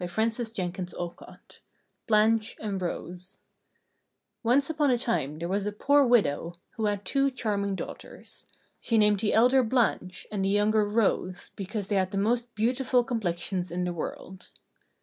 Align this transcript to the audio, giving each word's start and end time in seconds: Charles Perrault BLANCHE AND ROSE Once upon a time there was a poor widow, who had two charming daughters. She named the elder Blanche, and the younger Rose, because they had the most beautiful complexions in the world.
Charles 0.15 0.51
Perrault 0.51 1.59
BLANCHE 2.07 2.57
AND 2.59 2.81
ROSE 2.81 3.37
Once 4.41 4.67
upon 4.67 4.89
a 4.89 4.97
time 4.97 5.37
there 5.37 5.47
was 5.47 5.67
a 5.67 5.71
poor 5.71 6.07
widow, 6.07 6.53
who 6.71 6.85
had 6.85 7.05
two 7.05 7.29
charming 7.29 7.75
daughters. 7.75 8.47
She 8.79 8.97
named 8.97 9.19
the 9.19 9.35
elder 9.35 9.61
Blanche, 9.61 10.25
and 10.31 10.43
the 10.43 10.49
younger 10.49 10.85
Rose, 10.87 11.51
because 11.55 11.87
they 11.87 11.97
had 11.97 12.09
the 12.09 12.17
most 12.17 12.55
beautiful 12.55 13.03
complexions 13.03 13.69
in 13.69 13.83
the 13.83 13.93
world. 13.93 14.49